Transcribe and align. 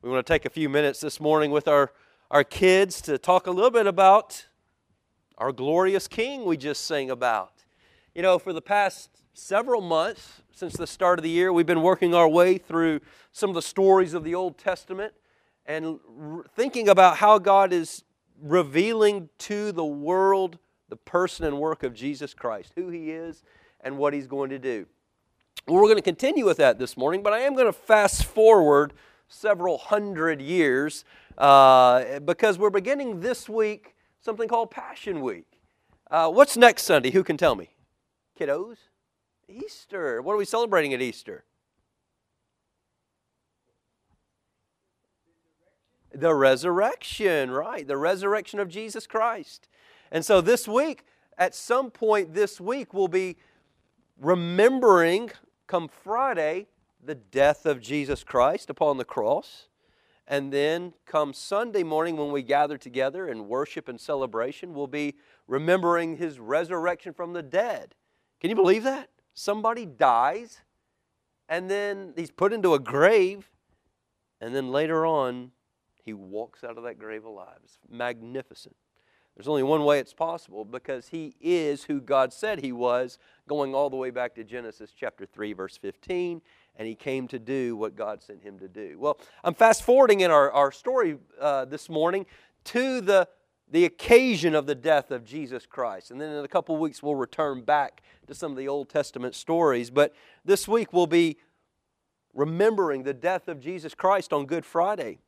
We 0.00 0.10
want 0.10 0.24
to 0.24 0.32
take 0.32 0.44
a 0.44 0.50
few 0.50 0.68
minutes 0.68 1.00
this 1.00 1.18
morning 1.18 1.50
with 1.50 1.66
our, 1.66 1.90
our 2.30 2.44
kids 2.44 3.00
to 3.00 3.18
talk 3.18 3.48
a 3.48 3.50
little 3.50 3.72
bit 3.72 3.88
about 3.88 4.46
our 5.38 5.50
glorious 5.50 6.06
King 6.06 6.44
we 6.44 6.56
just 6.56 6.84
sang 6.84 7.10
about. 7.10 7.64
You 8.14 8.22
know, 8.22 8.38
for 8.38 8.52
the 8.52 8.62
past 8.62 9.10
several 9.34 9.80
months, 9.80 10.42
since 10.52 10.74
the 10.74 10.86
start 10.86 11.18
of 11.18 11.24
the 11.24 11.28
year, 11.28 11.52
we've 11.52 11.66
been 11.66 11.82
working 11.82 12.14
our 12.14 12.28
way 12.28 12.58
through 12.58 13.00
some 13.32 13.50
of 13.50 13.56
the 13.56 13.62
stories 13.62 14.14
of 14.14 14.22
the 14.22 14.36
Old 14.36 14.56
Testament 14.56 15.14
and 15.66 15.98
thinking 16.54 16.88
about 16.88 17.16
how 17.16 17.40
God 17.40 17.72
is 17.72 18.04
revealing 18.40 19.28
to 19.38 19.72
the 19.72 19.84
world 19.84 20.60
the 20.88 20.96
person 20.96 21.44
and 21.44 21.58
work 21.58 21.82
of 21.82 21.92
Jesus 21.92 22.34
Christ, 22.34 22.72
who 22.76 22.88
He 22.88 23.10
is, 23.10 23.42
and 23.80 23.98
what 23.98 24.14
He's 24.14 24.28
going 24.28 24.50
to 24.50 24.60
do. 24.60 24.86
We're 25.66 25.82
going 25.82 25.96
to 25.96 26.02
continue 26.02 26.46
with 26.46 26.58
that 26.58 26.78
this 26.78 26.96
morning, 26.96 27.20
but 27.24 27.32
I 27.32 27.40
am 27.40 27.54
going 27.54 27.66
to 27.66 27.72
fast 27.72 28.24
forward 28.24 28.92
several 29.28 29.78
hundred 29.78 30.40
years 30.40 31.04
uh, 31.36 32.18
because 32.20 32.58
we're 32.58 32.70
beginning 32.70 33.20
this 33.20 33.48
week 33.48 33.94
something 34.20 34.48
called 34.48 34.70
Passion 34.70 35.20
Week. 35.20 35.46
Uh, 36.10 36.30
what's 36.30 36.56
next 36.56 36.82
Sunday? 36.82 37.10
Who 37.10 37.22
can 37.22 37.36
tell 37.36 37.54
me? 37.54 37.70
Kiddos? 38.38 38.76
Easter. 39.48 40.20
What 40.22 40.34
are 40.34 40.38
we 40.38 40.44
celebrating 40.44 40.92
at 40.94 41.02
Easter? 41.02 41.44
The 46.14 46.34
resurrection, 46.34 47.50
right. 47.50 47.86
The 47.86 47.96
resurrection 47.96 48.58
of 48.58 48.68
Jesus 48.68 49.06
Christ. 49.06 49.68
And 50.10 50.24
so 50.24 50.40
this 50.40 50.66
week, 50.66 51.04
at 51.36 51.54
some 51.54 51.90
point 51.90 52.34
this 52.34 52.60
week, 52.60 52.92
we'll 52.92 53.08
be 53.08 53.36
remembering, 54.20 55.30
come 55.66 55.88
Friday, 55.88 56.66
the 57.02 57.14
death 57.14 57.66
of 57.66 57.80
Jesus 57.80 58.24
Christ 58.24 58.70
upon 58.70 58.96
the 58.96 59.04
cross. 59.04 59.68
And 60.26 60.52
then 60.52 60.92
come 61.06 61.32
Sunday 61.32 61.82
morning 61.82 62.16
when 62.16 62.32
we 62.32 62.42
gather 62.42 62.76
together 62.76 63.28
in 63.28 63.48
worship 63.48 63.88
and 63.88 63.98
celebration, 63.98 64.74
we'll 64.74 64.86
be 64.86 65.14
remembering 65.46 66.18
his 66.18 66.38
resurrection 66.38 67.14
from 67.14 67.32
the 67.32 67.42
dead. 67.42 67.94
Can 68.40 68.50
you 68.50 68.56
believe 68.56 68.84
that? 68.84 69.08
Somebody 69.32 69.86
dies, 69.86 70.60
and 71.48 71.70
then 71.70 72.12
he's 72.14 72.30
put 72.30 72.52
into 72.52 72.74
a 72.74 72.78
grave, 72.78 73.50
and 74.40 74.54
then 74.54 74.70
later 74.70 75.06
on, 75.06 75.52
he 76.04 76.12
walks 76.12 76.62
out 76.62 76.76
of 76.76 76.84
that 76.84 76.98
grave 76.98 77.24
alive. 77.24 77.58
It's 77.64 77.78
magnificent. 77.88 78.76
There's 79.34 79.48
only 79.48 79.62
one 79.62 79.84
way 79.84 80.00
it's 80.00 80.12
possible 80.12 80.64
because 80.64 81.08
he 81.08 81.36
is 81.40 81.84
who 81.84 82.00
God 82.00 82.32
said 82.32 82.60
he 82.60 82.72
was, 82.72 83.18
going 83.46 83.74
all 83.74 83.88
the 83.88 83.96
way 83.96 84.10
back 84.10 84.34
to 84.34 84.44
Genesis 84.44 84.92
chapter 84.98 85.24
3, 85.26 85.52
verse 85.52 85.76
15, 85.76 86.42
and 86.78 86.86
he 86.86 86.94
came 86.94 87.26
to 87.28 87.38
do 87.38 87.76
what 87.76 87.96
God 87.96 88.22
sent 88.22 88.42
him 88.42 88.58
to 88.60 88.68
do. 88.68 88.96
Well, 88.98 89.18
I'm 89.42 89.54
fast 89.54 89.82
forwarding 89.82 90.20
in 90.20 90.30
our, 90.30 90.50
our 90.52 90.70
story 90.70 91.18
uh, 91.40 91.64
this 91.64 91.88
morning 91.88 92.24
to 92.64 93.00
the, 93.00 93.28
the 93.70 93.84
occasion 93.84 94.54
of 94.54 94.66
the 94.66 94.76
death 94.76 95.10
of 95.10 95.24
Jesus 95.24 95.66
Christ. 95.66 96.12
And 96.12 96.20
then 96.20 96.30
in 96.30 96.44
a 96.44 96.48
couple 96.48 96.76
weeks, 96.76 97.02
we'll 97.02 97.16
return 97.16 97.62
back 97.62 98.02
to 98.28 98.34
some 98.34 98.52
of 98.52 98.56
the 98.56 98.68
Old 98.68 98.88
Testament 98.88 99.34
stories. 99.34 99.90
But 99.90 100.14
this 100.44 100.68
week, 100.68 100.92
we'll 100.92 101.08
be 101.08 101.36
remembering 102.32 103.02
the 103.02 103.14
death 103.14 103.48
of 103.48 103.58
Jesus 103.58 103.94
Christ 103.94 104.32
on 104.32 104.46
Good 104.46 104.64
Friday. 104.64 105.18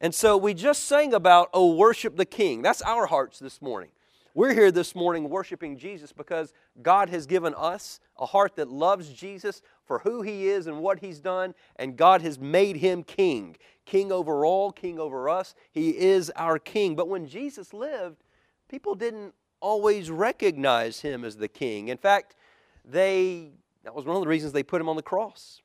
And 0.00 0.14
so 0.14 0.36
we 0.36 0.54
just 0.54 0.84
sang 0.84 1.12
about, 1.12 1.50
oh, 1.52 1.74
worship 1.74 2.16
the 2.16 2.24
King. 2.24 2.62
That's 2.62 2.82
our 2.82 3.06
hearts 3.06 3.40
this 3.40 3.60
morning. 3.60 3.90
We're 4.36 4.52
here 4.52 4.72
this 4.72 4.96
morning 4.96 5.28
worshiping 5.28 5.78
Jesus 5.78 6.12
because 6.12 6.52
God 6.82 7.08
has 7.08 7.24
given 7.24 7.54
us 7.56 8.00
a 8.18 8.26
heart 8.26 8.56
that 8.56 8.68
loves 8.68 9.10
Jesus 9.10 9.62
for 9.84 10.00
who 10.00 10.22
He 10.22 10.48
is 10.48 10.66
and 10.66 10.80
what 10.80 11.00
He's 11.00 11.20
done, 11.20 11.54
and 11.76 11.96
God 11.96 12.22
has 12.22 12.38
made 12.38 12.76
Him 12.76 13.02
King. 13.02 13.56
King 13.84 14.10
over 14.10 14.44
all, 14.44 14.72
King 14.72 14.98
over 14.98 15.28
us. 15.28 15.54
He 15.70 15.90
is 15.90 16.30
our 16.36 16.58
King. 16.58 16.96
But 16.96 17.08
when 17.08 17.26
Jesus 17.26 17.72
lived, 17.74 18.22
people 18.68 18.94
didn't 18.94 19.34
always 19.60 20.10
recognize 20.10 21.00
Him 21.00 21.24
as 21.24 21.36
the 21.36 21.48
King. 21.48 21.88
In 21.88 21.98
fact, 21.98 22.36
they, 22.84 23.52
that 23.82 23.94
was 23.94 24.04
one 24.04 24.16
of 24.16 24.22
the 24.22 24.28
reasons 24.28 24.52
they 24.52 24.62
put 24.62 24.80
Him 24.80 24.88
on 24.88 24.96
the 24.96 25.02
cross. 25.02 25.60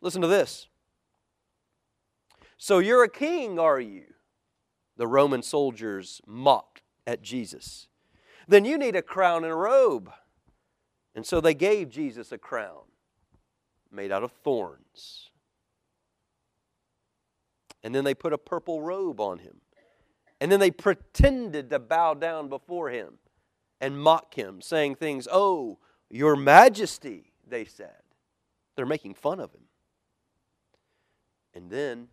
Listen 0.00 0.22
to 0.22 0.28
this. 0.28 0.68
So 2.56 2.80
you're 2.80 3.04
a 3.04 3.08
king, 3.08 3.58
are 3.58 3.80
you? 3.80 4.04
The 4.96 5.06
Roman 5.06 5.42
soldiers 5.42 6.20
mocked 6.26 6.82
at 7.06 7.22
Jesus. 7.22 7.86
Then 8.48 8.64
you 8.64 8.76
need 8.76 8.96
a 8.96 9.02
crown 9.02 9.44
and 9.44 9.52
a 9.52 9.56
robe. 9.56 10.10
And 11.14 11.24
so 11.24 11.40
they 11.40 11.54
gave 11.54 11.88
Jesus 11.88 12.32
a 12.32 12.38
crown 12.38 12.82
made 13.90 14.12
out 14.12 14.22
of 14.22 14.32
thorns. 14.44 15.30
And 17.82 17.94
then 17.94 18.04
they 18.04 18.14
put 18.14 18.32
a 18.32 18.38
purple 18.38 18.82
robe 18.82 19.20
on 19.20 19.38
him. 19.38 19.60
And 20.40 20.52
then 20.52 20.60
they 20.60 20.70
pretended 20.70 21.70
to 21.70 21.78
bow 21.78 22.14
down 22.14 22.48
before 22.48 22.90
him 22.90 23.14
and 23.80 24.00
mock 24.00 24.34
him, 24.34 24.60
saying 24.60 24.96
things, 24.96 25.26
Oh, 25.30 25.78
your 26.10 26.36
majesty, 26.36 27.32
they 27.48 27.64
said. 27.64 28.02
They're 28.76 28.86
making 28.86 29.14
fun 29.14 29.40
of 29.40 29.52
him. 29.52 29.62
And 31.54 31.70
then 31.70 32.08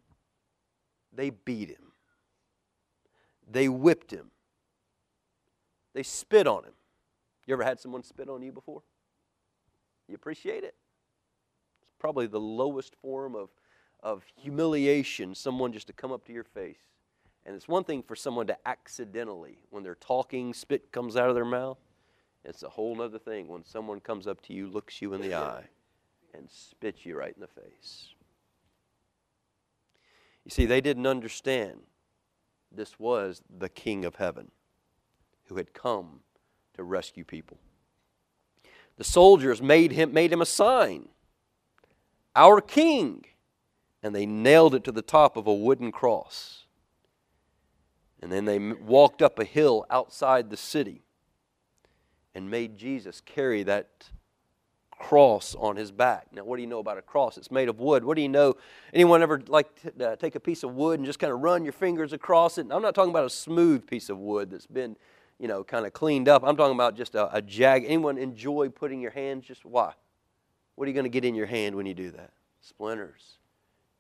they 1.14 1.30
beat 1.30 1.70
him. 1.70 1.92
They 3.50 3.70
whipped 3.70 4.12
him. 4.12 4.32
They 5.94 6.04
spit 6.04 6.48
on 6.48 6.64
him. 6.64 6.74
You 7.46 7.54
ever 7.54 7.64
had 7.64 7.80
someone 7.80 8.04
spit 8.04 8.28
on 8.28 8.42
you 8.42 8.52
before? 8.52 8.82
You 10.08 10.16
appreciate 10.16 10.64
it? 10.64 10.76
Probably 12.06 12.28
the 12.28 12.40
lowest 12.40 12.94
form 13.02 13.34
of, 13.36 13.50
of 14.04 14.24
humiliation, 14.40 15.34
someone 15.34 15.74
just 15.74 15.88
to 15.88 15.94
come 15.94 16.12
up 16.12 16.24
to 16.26 16.34
your 16.34 16.44
face. 16.44 16.78
And 17.48 17.56
it's 17.56 17.68
one 17.68 17.84
thing 17.84 18.04
for 18.04 18.16
someone 18.16 18.46
to 18.46 18.58
accidentally, 18.68 19.58
when 19.72 19.82
they're 19.82 19.96
talking, 19.96 20.54
spit 20.54 20.92
comes 20.92 21.18
out 21.18 21.30
of 21.30 21.34
their 21.34 21.44
mouth. 21.44 21.80
It's 22.44 22.62
a 22.62 22.70
whole 22.70 23.02
other 23.02 23.18
thing 23.18 23.48
when 23.48 23.64
someone 23.64 24.00
comes 24.02 24.28
up 24.28 24.40
to 24.42 24.54
you, 24.54 24.68
looks 24.68 25.02
you 25.02 25.16
in 25.16 25.22
the 25.22 25.34
eye, 25.34 25.64
and 26.36 26.48
spits 26.48 27.08
you 27.08 27.18
right 27.18 27.34
in 27.34 27.42
the 27.42 27.48
face. 27.48 28.10
You 30.44 30.52
see, 30.52 30.68
they 30.68 30.82
didn't 30.82 31.08
understand 31.08 31.80
this 32.72 33.00
was 33.00 33.42
the 33.50 33.70
King 33.70 34.06
of 34.06 34.18
heaven 34.18 34.52
who 35.46 35.56
had 35.56 35.74
come 35.74 36.20
to 36.76 36.84
rescue 36.84 37.24
people. 37.24 37.58
The 38.98 39.04
soldiers 39.04 39.60
made 39.60 39.92
him, 39.92 40.14
made 40.14 40.32
him 40.32 40.44
a 40.44 40.46
sign, 40.46 41.10
our 42.36 42.62
King, 42.62 43.26
and 44.04 44.16
they 44.16 44.26
nailed 44.26 44.76
it 44.76 44.84
to 44.84 44.92
the 44.92 45.02
top 45.02 45.38
of 45.38 45.48
a 45.48 45.54
wooden 45.54 45.92
cross. 45.92 46.66
And 48.22 48.32
then 48.32 48.46
they 48.46 48.60
walked 48.60 49.22
up 49.22 49.40
a 49.40 49.46
hill 49.46 49.86
outside 49.90 50.50
the 50.50 50.58
city 50.58 51.04
and 52.34 52.50
made 52.50 52.78
Jesus 52.78 53.22
carry 53.22 53.64
that 53.64 54.10
cross 54.98 55.56
on 55.56 55.76
his 55.76 55.92
back. 55.92 56.28
Now, 56.32 56.44
what 56.44 56.56
do 56.56 56.62
you 56.62 56.68
know 56.68 56.80
about 56.80 56.98
a 56.98 57.02
cross? 57.02 57.38
It's 57.38 57.52
made 57.52 57.70
of 57.70 57.80
wood. 57.80 58.04
What 58.04 58.16
do 58.16 58.22
you 58.22 58.30
know? 58.30 58.56
Anyone 58.94 59.22
ever 59.22 59.42
like 59.48 59.68
to, 59.82 60.12
uh, 60.12 60.16
take 60.16 60.36
a 60.36 60.40
piece 60.40 60.64
of 60.64 60.74
wood 60.74 61.00
and 61.00 61.06
just 61.06 61.20
kind 61.20 61.32
of 61.32 61.42
run 61.42 61.64
your 61.64 61.74
fingers 61.74 62.14
across 62.14 62.58
it? 62.58 62.68
I'm 62.72 62.82
not 62.82 62.96
talking 62.96 63.10
about 63.12 63.26
a 63.26 63.30
smooth 63.30 63.86
piece 63.88 64.10
of 64.10 64.18
wood 64.18 64.52
that's 64.52 64.68
been, 64.68 64.96
you 65.38 65.48
know, 65.48 65.64
kind 65.64 65.86
of 65.86 65.94
cleaned 65.94 66.30
up. 66.30 66.44
I'm 66.46 66.56
talking 66.56 66.76
about 66.76 66.96
just 66.96 67.16
a, 67.16 67.34
a 67.36 67.42
jag. 67.42 67.84
Anyone 67.86 68.18
enjoy 68.18 68.70
putting 68.70 69.02
your 69.02 69.12
hands 69.12 69.46
just 69.46 69.66
why? 69.66 69.94
What 70.76 70.86
are 70.86 70.88
you 70.90 70.94
going 70.94 71.06
to 71.06 71.10
get 71.10 71.26
in 71.26 71.36
your 71.36 71.46
hand 71.46 71.76
when 71.76 71.86
you 71.86 71.94
do 71.94 72.12
that? 72.12 72.32
Splinters. 72.62 73.38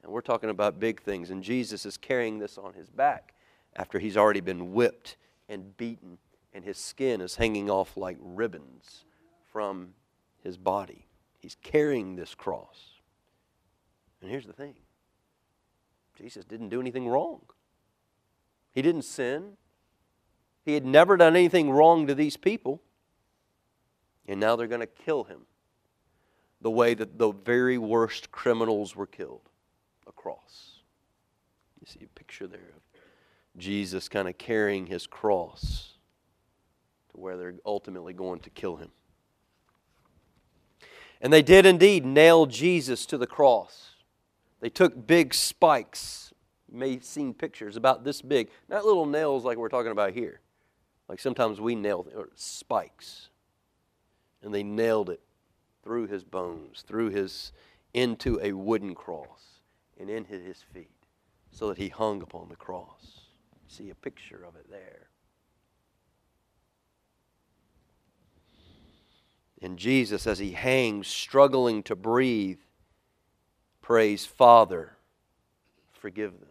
And 0.04 0.12
we're 0.12 0.22
talking 0.22 0.50
about 0.50 0.80
big 0.80 1.02
things. 1.02 1.30
And 1.32 1.44
Jesus 1.44 1.86
is 1.86 1.98
carrying 1.98 2.40
this 2.40 2.58
on 2.58 2.74
his 2.74 2.90
back 2.90 3.34
after 3.76 4.00
he's 4.00 4.18
already 4.18 4.42
been 4.42 4.74
whipped 4.74 5.18
and 5.50 5.76
beaten, 5.78 6.18
and 6.54 6.64
his 6.64 6.78
skin 6.78 7.22
is 7.22 7.36
hanging 7.36 7.70
off 7.70 7.98
like 7.98 8.18
ribbons 8.20 9.06
from 9.52 9.94
his 10.44 10.58
body. 10.58 11.08
He's 11.40 11.58
carrying 11.62 12.16
this 12.16 12.34
cross. 12.36 12.96
And 14.22 14.30
here's 14.30 14.48
the 14.48 14.54
thing 14.54 14.76
Jesus 16.16 16.46
didn't 16.46 16.70
do 16.70 16.80
anything 16.80 17.08
wrong, 17.08 17.42
he 18.74 18.82
didn't 18.82 19.04
sin. 19.04 19.58
He 20.64 20.74
had 20.74 20.84
never 20.84 21.16
done 21.16 21.36
anything 21.36 21.70
wrong 21.70 22.08
to 22.08 22.16
these 22.16 22.38
people. 22.38 22.82
And 24.28 24.40
now 24.40 24.56
they're 24.56 24.66
going 24.66 24.82
to 24.82 24.88
kill 24.88 25.26
him 25.26 25.42
the 26.66 26.72
way 26.72 26.96
that 26.96 27.20
the 27.20 27.32
very 27.32 27.78
worst 27.78 28.32
criminals 28.32 28.96
were 28.96 29.06
killed 29.06 29.52
a 30.08 30.12
cross. 30.12 30.80
You 31.80 31.86
see 31.86 32.04
a 32.04 32.20
picture 32.20 32.48
there 32.48 32.74
of 32.76 33.02
Jesus 33.56 34.10
kind 34.10 34.28
of 34.28 34.40
carrying 34.40 34.88
his 34.88 35.06
cross 35.06 35.94
to 37.12 37.18
where 37.18 37.38
they're 37.38 37.54
ultimately 37.68 38.14
going 38.14 38.40
to 38.40 38.50
kill 38.50 38.78
him. 38.78 38.90
And 41.22 41.32
they 41.32 41.44
did 41.44 41.68
indeed 41.68 42.04
nail 42.04 42.48
Jesus 42.48 43.06
to 43.06 43.18
the 43.20 43.28
cross. 43.28 43.92
They 44.60 44.72
took 44.72 45.06
big 45.06 45.36
spikes. 45.36 46.34
You 46.68 46.80
may 46.80 46.94
have 46.94 47.04
seen 47.04 47.36
pictures 47.36 47.78
about 47.78 48.04
this 48.04 48.24
big, 48.24 48.50
not 48.68 48.86
little 48.86 49.06
nails 49.06 49.46
like 49.46 49.60
we're 49.60 49.70
talking 49.70 49.92
about 49.92 50.14
here. 50.14 50.42
Like 51.08 51.20
sometimes 51.20 51.62
we 51.62 51.76
nail 51.76 52.08
spikes. 52.34 53.30
And 54.42 54.52
they 54.52 54.64
nailed 54.64 55.12
it 55.12 55.22
through 55.86 56.08
his 56.08 56.24
bones, 56.24 56.84
through 56.86 57.12
his 57.12 57.54
into 57.94 58.40
a 58.42 58.52
wooden 58.52 58.96
cross 58.96 59.62
and 59.98 60.10
into 60.10 60.34
his 60.34 60.62
feet, 60.74 60.90
so 61.52 61.70
that 61.70 61.78
he 61.78 61.88
hung 61.88 62.22
upon 62.22 62.50
the 62.50 62.56
cross. 62.56 63.22
See 63.68 63.90
a 63.92 63.96
picture 63.96 64.44
of 64.46 64.56
it 64.56 64.70
there. 64.70 65.08
And 69.62 69.78
Jesus, 69.78 70.28
as 70.28 70.40
he 70.40 70.52
hangs, 70.52 71.08
struggling 71.08 71.84
to 71.84 71.96
breathe, 71.96 72.60
prays, 73.82 74.26
Father, 74.26 74.98
forgive 75.94 76.40
them. 76.40 76.50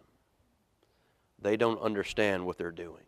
They 1.41 1.57
don't 1.57 1.81
understand 1.81 2.47
what 2.47 2.57
they're 2.57 2.71
doing, 2.71 3.05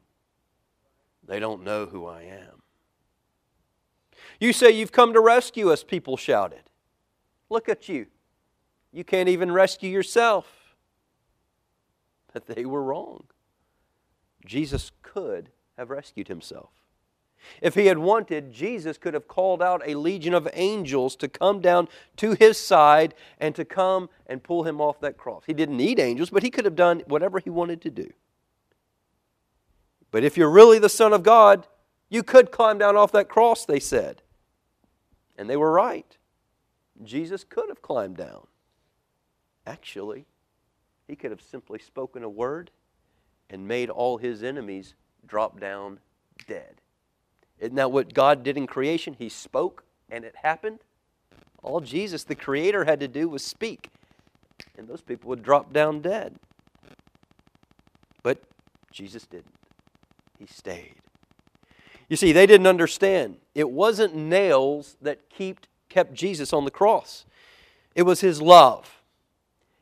they 1.26 1.38
don't 1.38 1.62
know 1.62 1.86
who 1.86 2.04
I 2.04 2.22
am. 2.22 2.62
You 4.40 4.52
say 4.52 4.70
you've 4.70 4.92
come 4.92 5.12
to 5.12 5.20
rescue 5.20 5.70
us, 5.70 5.82
people 5.82 6.16
shouted. 6.16 6.62
Look 7.48 7.68
at 7.68 7.88
you. 7.88 8.06
You 8.92 9.04
can't 9.04 9.28
even 9.28 9.52
rescue 9.52 9.90
yourself. 9.90 10.46
But 12.32 12.54
they 12.54 12.66
were 12.66 12.82
wrong. 12.82 13.24
Jesus 14.44 14.92
could 15.02 15.48
have 15.78 15.88
rescued 15.88 16.28
himself. 16.28 16.68
If 17.62 17.74
he 17.74 17.86
had 17.86 17.98
wanted, 17.98 18.52
Jesus 18.52 18.98
could 18.98 19.14
have 19.14 19.28
called 19.28 19.62
out 19.62 19.82
a 19.86 19.94
legion 19.94 20.34
of 20.34 20.48
angels 20.52 21.16
to 21.16 21.28
come 21.28 21.60
down 21.60 21.88
to 22.16 22.32
his 22.32 22.58
side 22.58 23.14
and 23.38 23.54
to 23.54 23.64
come 23.64 24.08
and 24.26 24.42
pull 24.42 24.64
him 24.64 24.80
off 24.80 25.00
that 25.00 25.16
cross. 25.16 25.44
He 25.46 25.54
didn't 25.54 25.76
need 25.76 25.98
angels, 25.98 26.30
but 26.30 26.42
he 26.42 26.50
could 26.50 26.64
have 26.64 26.76
done 26.76 27.02
whatever 27.06 27.38
he 27.38 27.50
wanted 27.50 27.80
to 27.82 27.90
do. 27.90 28.10
But 30.10 30.24
if 30.24 30.36
you're 30.36 30.50
really 30.50 30.78
the 30.78 30.88
Son 30.88 31.12
of 31.12 31.22
God, 31.22 31.66
you 32.08 32.22
could 32.22 32.50
climb 32.50 32.78
down 32.78 32.96
off 32.96 33.12
that 33.12 33.28
cross, 33.28 33.64
they 33.64 33.80
said. 33.80 34.22
And 35.36 35.48
they 35.48 35.56
were 35.56 35.72
right. 35.72 36.16
Jesus 37.04 37.44
could 37.44 37.68
have 37.68 37.82
climbed 37.82 38.16
down. 38.16 38.46
Actually, 39.66 40.24
he 41.06 41.16
could 41.16 41.30
have 41.30 41.42
simply 41.42 41.78
spoken 41.78 42.22
a 42.22 42.28
word 42.28 42.70
and 43.50 43.68
made 43.68 43.90
all 43.90 44.16
his 44.16 44.42
enemies 44.42 44.94
drop 45.26 45.60
down 45.60 45.98
dead. 46.46 46.80
Isn't 47.58 47.76
that 47.76 47.92
what 47.92 48.14
God 48.14 48.42
did 48.42 48.56
in 48.56 48.66
creation? 48.66 49.14
He 49.18 49.28
spoke 49.28 49.84
and 50.10 50.24
it 50.24 50.36
happened. 50.42 50.80
All 51.62 51.80
Jesus, 51.80 52.24
the 52.24 52.34
Creator, 52.34 52.84
had 52.84 53.00
to 53.00 53.08
do 53.08 53.28
was 53.28 53.44
speak, 53.44 53.88
and 54.78 54.86
those 54.86 55.02
people 55.02 55.28
would 55.30 55.42
drop 55.42 55.72
down 55.72 56.00
dead. 56.00 56.36
But 58.22 58.38
Jesus 58.92 59.26
didn't. 59.26 59.54
He 60.38 60.46
stayed. 60.46 60.94
You 62.08 62.16
see, 62.16 62.32
they 62.32 62.46
didn't 62.46 62.66
understand. 62.66 63.38
It 63.54 63.70
wasn't 63.70 64.14
nails 64.14 64.96
that 65.02 65.28
kept, 65.28 65.68
kept 65.88 66.14
Jesus 66.14 66.52
on 66.52 66.64
the 66.64 66.70
cross, 66.70 67.24
it 67.94 68.02
was 68.02 68.20
his 68.20 68.40
love. 68.40 68.92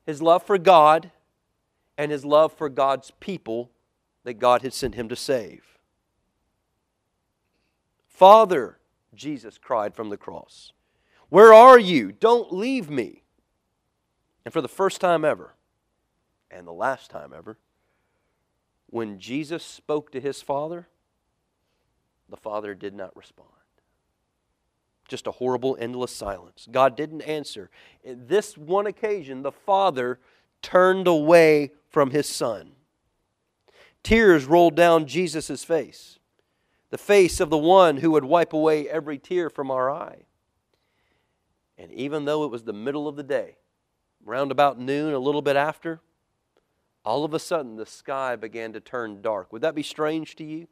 His 0.06 0.20
love 0.20 0.42
for 0.42 0.58
God 0.58 1.10
and 1.96 2.12
his 2.12 2.26
love 2.26 2.52
for 2.52 2.68
God's 2.68 3.10
people 3.20 3.70
that 4.24 4.34
God 4.34 4.60
had 4.60 4.74
sent 4.74 4.94
him 4.94 5.08
to 5.08 5.16
save. 5.16 5.78
Father, 8.06 8.78
Jesus 9.14 9.58
cried 9.58 9.94
from 9.94 10.10
the 10.10 10.16
cross, 10.16 10.72
where 11.30 11.52
are 11.52 11.78
you? 11.78 12.12
Don't 12.12 12.52
leave 12.52 12.90
me. 12.90 13.22
And 14.44 14.52
for 14.52 14.60
the 14.60 14.68
first 14.68 15.00
time 15.00 15.24
ever, 15.24 15.54
and 16.50 16.66
the 16.66 16.72
last 16.72 17.10
time 17.10 17.32
ever, 17.36 17.58
when 18.86 19.18
Jesus 19.18 19.64
spoke 19.64 20.12
to 20.12 20.20
his 20.20 20.42
Father, 20.42 20.86
the 22.34 22.40
Father 22.40 22.74
did 22.74 22.94
not 22.94 23.14
respond. 23.14 23.48
Just 25.06 25.28
a 25.28 25.30
horrible, 25.30 25.76
endless 25.78 26.10
silence. 26.10 26.66
God 26.68 26.96
didn't 26.96 27.22
answer. 27.22 27.70
In 28.02 28.26
this 28.26 28.58
one 28.58 28.88
occasion, 28.88 29.42
the 29.42 29.52
Father 29.52 30.18
turned 30.60 31.06
away 31.06 31.70
from 31.90 32.10
his 32.10 32.28
Son. 32.28 32.72
Tears 34.02 34.46
rolled 34.46 34.74
down 34.74 35.06
Jesus' 35.06 35.62
face 35.62 36.18
the 36.90 36.98
face 36.98 37.38
of 37.38 37.50
the 37.50 37.58
one 37.58 37.98
who 37.98 38.10
would 38.10 38.24
wipe 38.24 38.52
away 38.52 38.88
every 38.88 39.18
tear 39.18 39.48
from 39.48 39.70
our 39.70 39.88
eye. 39.88 40.24
And 41.78 41.92
even 41.92 42.24
though 42.24 42.42
it 42.42 42.50
was 42.50 42.64
the 42.64 42.72
middle 42.72 43.06
of 43.06 43.14
the 43.14 43.22
day, 43.22 43.58
round 44.24 44.50
about 44.50 44.80
noon, 44.80 45.14
a 45.14 45.18
little 45.20 45.42
bit 45.42 45.56
after, 45.56 46.00
all 47.04 47.24
of 47.24 47.32
a 47.32 47.38
sudden 47.38 47.76
the 47.76 47.86
sky 47.86 48.34
began 48.34 48.72
to 48.72 48.80
turn 48.80 49.22
dark. 49.22 49.52
Would 49.52 49.62
that 49.62 49.76
be 49.76 49.84
strange 49.84 50.34
to 50.36 50.44
you? 50.44 50.66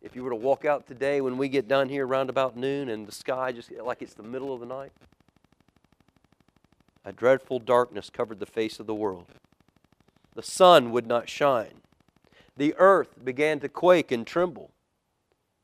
If 0.00 0.14
you 0.14 0.22
were 0.22 0.30
to 0.30 0.36
walk 0.36 0.64
out 0.64 0.86
today 0.86 1.20
when 1.20 1.38
we 1.38 1.48
get 1.48 1.66
done 1.66 1.88
here 1.88 2.06
around 2.06 2.30
about 2.30 2.56
noon 2.56 2.88
and 2.88 3.06
the 3.06 3.12
sky 3.12 3.52
just 3.52 3.70
like 3.72 4.00
it's 4.00 4.14
the 4.14 4.22
middle 4.22 4.54
of 4.54 4.60
the 4.60 4.66
night, 4.66 4.92
a 7.04 7.12
dreadful 7.12 7.58
darkness 7.58 8.10
covered 8.10 8.38
the 8.38 8.46
face 8.46 8.78
of 8.78 8.86
the 8.86 8.94
world. 8.94 9.26
The 10.34 10.42
sun 10.42 10.92
would 10.92 11.06
not 11.06 11.28
shine. 11.28 11.80
The 12.56 12.74
earth 12.76 13.24
began 13.24 13.60
to 13.60 13.68
quake 13.68 14.12
and 14.12 14.26
tremble 14.26 14.70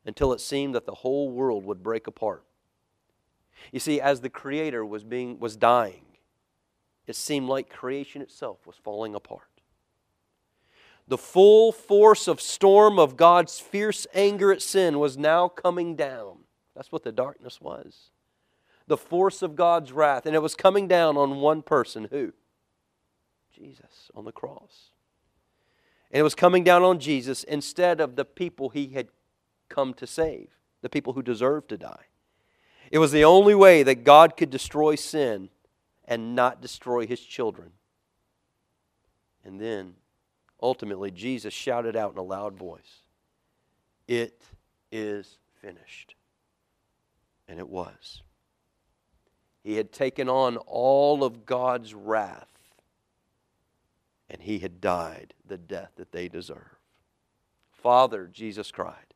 until 0.05 0.33
it 0.33 0.41
seemed 0.41 0.75
that 0.75 0.87
the 0.87 0.97
whole 0.97 1.31
world 1.31 1.65
would 1.65 1.83
break 1.83 2.07
apart. 2.07 2.43
You 3.73 3.81
see, 3.81 4.01
as 4.01 4.21
the 4.21 4.31
Creator 4.31 4.85
was, 4.85 5.05
being, 5.05 5.39
was 5.39 5.57
dying, 5.57 6.05
it 7.07 7.17
seemed 7.17 7.49
like 7.49 7.69
creation 7.69 8.21
itself 8.21 8.67
was 8.67 8.77
falling 8.77 9.15
apart. 9.15 9.54
The 11.07 11.19
full 11.19 11.71
force 11.71 12.29
of 12.29 12.41
storm 12.41 12.99
of 12.99 13.17
God's 13.17 13.61
fierce 13.61 14.07
anger 14.15 14.53
at 14.53 14.63
sin 14.63 14.99
was 14.99 15.19
now 15.19 15.49
coming 15.49 15.97
down. 15.97 16.39
That's 16.75 16.91
what 16.91 17.05
the 17.05 17.13
darkness 17.13 17.61
was. 17.61 18.11
The 18.87 18.97
force 18.97 19.43
of 19.43 19.55
God's 19.55 19.93
wrath. 19.93 20.27
And 20.27 20.35
it 20.35 20.43
was 20.43 20.55
coming 20.55 20.89
down 20.89 21.17
on 21.17 21.41
one 21.41 21.63
person. 21.63 22.09
Who? 22.11 22.33
Jesus 23.53 24.11
on 24.15 24.25
the 24.25 24.33
cross. 24.33 24.91
And 26.11 26.21
it 26.21 26.25
was 26.25 26.35
coming 26.35 26.65
down 26.65 26.83
on 26.83 26.99
Jesus 26.99 27.45
instead 27.45 28.01
of 28.01 28.17
the 28.17 28.25
people 28.25 28.71
he 28.71 28.89
had 28.89 29.09
come 29.69 29.95
to 29.95 30.07
save, 30.07 30.49
the 30.81 30.89
people 30.89 31.13
who 31.13 31.23
deserved 31.23 31.69
to 31.71 31.79
die. 31.79 32.07
It 32.91 32.99
was 32.99 33.13
the 33.13 33.25
only 33.25 33.55
way 33.55 33.83
that 33.83 34.05
God 34.05 34.37
could 34.37 34.51
destroy 34.51 34.95
sin 34.95 35.51
and 36.05 36.35
not 36.35 36.61
destroy 36.61 37.07
his 37.07 37.21
children. 37.21 37.73
And 39.45 39.61
then, 39.61 39.95
ultimately, 40.61 41.11
Jesus 41.11 41.53
shouted 41.53 41.97
out 41.97 42.13
in 42.13 42.19
a 42.19 42.23
loud 42.23 42.57
voice, 42.57 43.03
It 44.09 44.43
is 44.91 45.39
finished. 45.61 46.15
And 47.49 47.59
it 47.59 47.69
was. 47.69 48.23
He 49.63 49.77
had 49.77 49.93
taken 49.93 50.29
on 50.29 50.57
all 50.57 51.25
of 51.25 51.47
God's 51.47 51.95
wrath, 51.95 52.49
and 54.31 54.43
he 54.43 54.59
had 54.59 54.81
died 54.81 55.35
the 55.47 55.59
death 55.59 55.93
that 55.97 56.13
they 56.13 56.29
deserve. 56.29 56.79
Father, 57.71 58.29
Jesus 58.33 58.71
cried, 58.71 59.15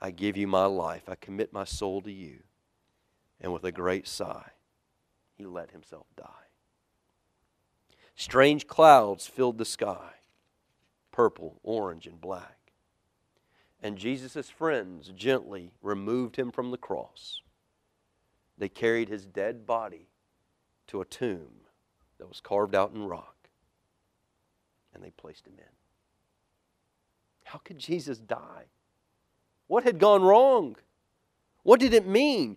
I 0.00 0.10
give 0.10 0.36
you 0.36 0.46
my 0.46 0.66
life. 0.66 1.08
I 1.08 1.14
commit 1.16 1.52
my 1.52 1.64
soul 1.64 2.00
to 2.02 2.12
you. 2.12 2.38
And 3.40 3.52
with 3.52 3.64
a 3.64 3.72
great 3.72 4.06
sigh, 4.06 4.50
he 5.36 5.44
let 5.44 5.70
himself 5.70 6.06
die. 6.16 6.24
Strange 8.16 8.66
clouds 8.66 9.26
filled 9.26 9.58
the 9.58 9.64
sky 9.64 10.17
purple, 11.18 11.58
orange, 11.64 12.06
and 12.06 12.20
black. 12.20 12.70
And 13.82 13.98
Jesus' 13.98 14.48
friends 14.48 15.10
gently 15.16 15.72
removed 15.82 16.36
him 16.36 16.52
from 16.52 16.70
the 16.70 16.76
cross. 16.76 17.42
They 18.56 18.68
carried 18.68 19.08
his 19.08 19.26
dead 19.26 19.66
body 19.66 20.06
to 20.86 21.00
a 21.00 21.04
tomb 21.04 21.50
that 22.18 22.28
was 22.28 22.40
carved 22.40 22.76
out 22.76 22.92
in 22.94 23.02
rock, 23.02 23.48
and 24.94 25.02
they 25.02 25.10
placed 25.10 25.44
him 25.44 25.54
in. 25.58 25.64
How 27.42 27.58
could 27.58 27.80
Jesus 27.80 28.18
die? 28.18 28.66
What 29.66 29.82
had 29.82 29.98
gone 29.98 30.22
wrong? 30.22 30.76
What 31.64 31.80
did 31.80 31.94
it 31.94 32.06
mean? 32.06 32.56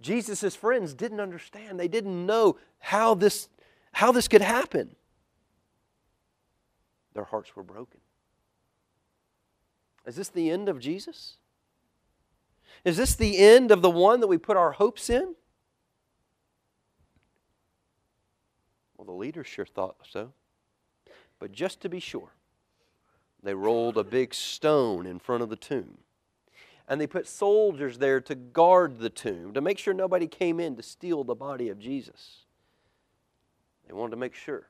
Jesus' 0.00 0.56
friends 0.56 0.94
didn't 0.94 1.20
understand. 1.20 1.78
They 1.78 1.88
didn't 1.88 2.24
know 2.24 2.56
how 2.78 3.14
this, 3.14 3.50
how 3.92 4.12
this 4.12 4.28
could 4.28 4.40
happen. 4.40 4.96
Their 7.18 7.24
hearts 7.24 7.56
were 7.56 7.64
broken. 7.64 7.98
Is 10.06 10.14
this 10.14 10.28
the 10.28 10.52
end 10.52 10.68
of 10.68 10.78
Jesus? 10.78 11.38
Is 12.84 12.96
this 12.96 13.16
the 13.16 13.38
end 13.38 13.72
of 13.72 13.82
the 13.82 13.90
one 13.90 14.20
that 14.20 14.28
we 14.28 14.38
put 14.38 14.56
our 14.56 14.70
hopes 14.70 15.10
in? 15.10 15.34
Well, 18.96 19.04
the 19.04 19.10
leaders 19.10 19.48
sure 19.48 19.66
thought 19.66 19.96
so. 20.08 20.32
But 21.40 21.50
just 21.50 21.80
to 21.80 21.88
be 21.88 21.98
sure, 21.98 22.30
they 23.42 23.52
rolled 23.52 23.98
a 23.98 24.04
big 24.04 24.32
stone 24.32 25.04
in 25.04 25.18
front 25.18 25.42
of 25.42 25.48
the 25.48 25.56
tomb 25.56 25.98
and 26.86 27.00
they 27.00 27.08
put 27.08 27.26
soldiers 27.26 27.98
there 27.98 28.20
to 28.20 28.36
guard 28.36 29.00
the 29.00 29.10
tomb, 29.10 29.54
to 29.54 29.60
make 29.60 29.78
sure 29.78 29.92
nobody 29.92 30.28
came 30.28 30.60
in 30.60 30.76
to 30.76 30.84
steal 30.84 31.24
the 31.24 31.34
body 31.34 31.68
of 31.68 31.80
Jesus. 31.80 32.44
They 33.88 33.92
wanted 33.92 34.12
to 34.12 34.18
make 34.18 34.36
sure. 34.36 34.68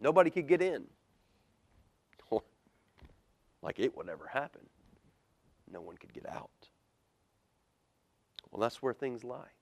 Nobody 0.00 0.30
could 0.30 0.48
get 0.48 0.62
in. 0.62 0.86
Like 3.62 3.78
it 3.78 3.96
would 3.96 4.06
never 4.06 4.26
happen. 4.26 4.62
No 5.72 5.80
one 5.80 5.96
could 5.96 6.12
get 6.12 6.28
out. 6.28 6.50
Well, 8.50 8.60
that's 8.60 8.82
where 8.82 8.92
things 8.92 9.24
lie. 9.24 9.52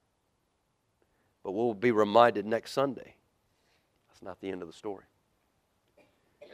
But 1.43 1.53
we'll 1.53 1.73
be 1.73 1.91
reminded 1.91 2.45
next 2.45 2.71
Sunday 2.71 3.15
that's 4.09 4.21
not 4.21 4.41
the 4.41 4.51
end 4.51 4.61
of 4.61 4.67
the 4.67 4.73
story. 4.73 5.05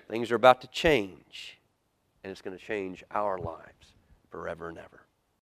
Things 0.10 0.32
are 0.32 0.36
about 0.36 0.62
to 0.62 0.68
change, 0.68 1.60
and 2.24 2.32
it's 2.32 2.42
going 2.42 2.58
to 2.58 2.64
change 2.64 3.04
our 3.12 3.38
lives 3.38 3.94
forever 4.30 4.70
and 4.70 4.78
ever. 4.78 5.07